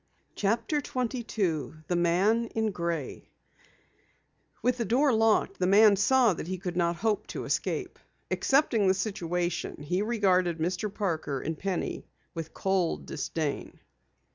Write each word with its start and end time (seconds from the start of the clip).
CHAPTER 0.33 0.81
22 0.81 1.75
THE 1.87 1.95
MAN 1.95 2.45
IN 2.55 2.71
GRAY 2.71 3.29
With 4.63 4.79
the 4.79 4.85
door 4.85 5.13
locked, 5.13 5.59
the 5.59 5.67
man 5.67 5.95
saw 5.95 6.33
that 6.33 6.47
he 6.47 6.57
could 6.57 6.75
not 6.75 6.95
hope 6.95 7.27
to 7.27 7.45
escape. 7.45 7.99
Accepting 8.31 8.87
the 8.87 8.95
situation, 8.95 9.83
he 9.83 10.01
regarded 10.01 10.57
Mr. 10.57 10.91
Parker 10.91 11.39
and 11.39 11.55
Penny 11.55 12.07
with 12.33 12.51
cold 12.51 13.05
disdain. 13.05 13.79